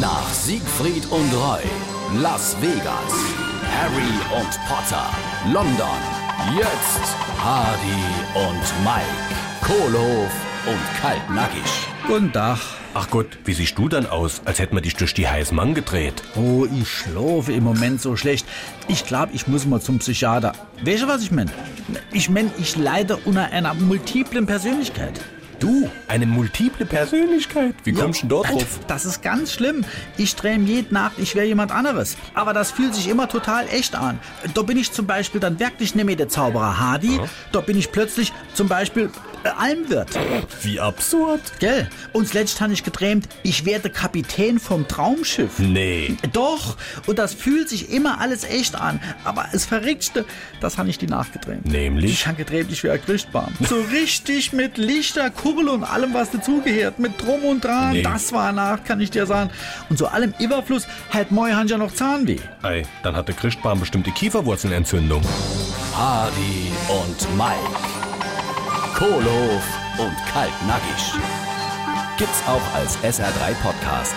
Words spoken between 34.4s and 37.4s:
Da bin ich zum Beispiel dann wirklich nicht mehr der Zauberer Hardy.